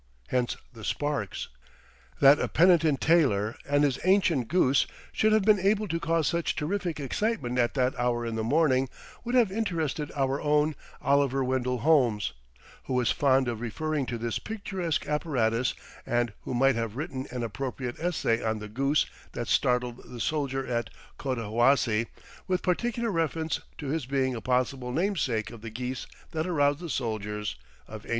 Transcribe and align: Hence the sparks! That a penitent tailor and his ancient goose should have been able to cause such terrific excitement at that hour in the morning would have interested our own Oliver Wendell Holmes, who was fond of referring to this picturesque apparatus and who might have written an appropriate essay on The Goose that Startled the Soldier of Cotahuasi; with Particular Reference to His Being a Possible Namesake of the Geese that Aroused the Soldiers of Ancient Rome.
Hence 0.29 0.57
the 0.73 0.83
sparks! 0.83 1.47
That 2.21 2.39
a 2.39 2.47
penitent 2.47 2.99
tailor 3.01 3.55
and 3.69 3.83
his 3.83 3.99
ancient 4.03 4.47
goose 4.47 4.87
should 5.11 5.31
have 5.31 5.43
been 5.43 5.59
able 5.59 5.87
to 5.89 5.99
cause 5.99 6.25
such 6.25 6.55
terrific 6.55 6.99
excitement 6.99 7.59
at 7.59 7.75
that 7.75 7.93
hour 7.99 8.25
in 8.25 8.33
the 8.33 8.43
morning 8.43 8.89
would 9.23 9.35
have 9.35 9.51
interested 9.51 10.11
our 10.15 10.41
own 10.41 10.73
Oliver 11.03 11.43
Wendell 11.43 11.81
Holmes, 11.81 12.33
who 12.85 12.95
was 12.95 13.11
fond 13.11 13.47
of 13.47 13.61
referring 13.61 14.07
to 14.07 14.17
this 14.17 14.39
picturesque 14.39 15.05
apparatus 15.07 15.75
and 16.03 16.33
who 16.45 16.55
might 16.55 16.73
have 16.73 16.95
written 16.95 17.27
an 17.29 17.43
appropriate 17.43 17.99
essay 17.99 18.41
on 18.43 18.57
The 18.57 18.69
Goose 18.69 19.05
that 19.33 19.47
Startled 19.47 20.01
the 20.03 20.19
Soldier 20.19 20.65
of 20.65 20.85
Cotahuasi; 21.19 22.07
with 22.47 22.63
Particular 22.63 23.11
Reference 23.11 23.59
to 23.77 23.89
His 23.89 24.07
Being 24.07 24.33
a 24.33 24.41
Possible 24.41 24.91
Namesake 24.91 25.51
of 25.51 25.61
the 25.61 25.69
Geese 25.69 26.07
that 26.31 26.47
Aroused 26.47 26.79
the 26.79 26.89
Soldiers 26.89 27.55
of 27.87 27.97
Ancient 27.97 28.05
Rome. 28.05 28.09